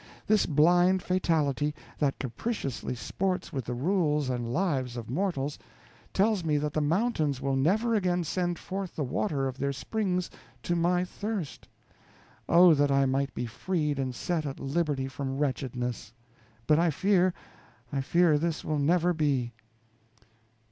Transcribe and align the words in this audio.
This 0.25 0.47
blind 0.47 1.03
fatality, 1.03 1.75
that 1.99 2.17
capriciously 2.17 2.95
sports 2.95 3.53
with 3.53 3.65
the 3.65 3.75
rules 3.75 4.31
and 4.31 4.51
lives 4.51 4.97
of 4.97 5.11
mortals, 5.11 5.59
tells 6.11 6.43
me 6.43 6.57
that 6.57 6.73
the 6.73 6.81
mountains 6.81 7.39
will 7.39 7.55
never 7.55 7.93
again 7.93 8.23
send 8.23 8.57
forth 8.57 8.95
the 8.95 9.03
water 9.03 9.47
of 9.47 9.59
their 9.59 9.71
springs 9.71 10.31
to 10.63 10.75
my 10.75 11.05
thirst. 11.05 11.67
Oh, 12.49 12.73
that 12.73 12.89
I 12.89 13.05
might 13.05 13.35
be 13.35 13.45
freed 13.45 13.99
and 13.99 14.15
set 14.15 14.43
at 14.47 14.59
liberty 14.59 15.07
from 15.07 15.37
wretchedness! 15.37 16.11
But 16.65 16.79
I 16.79 16.89
fear, 16.89 17.31
I 17.93 18.01
fear 18.01 18.39
this 18.39 18.65
will 18.65 18.79
never 18.79 19.13
be. 19.13 19.53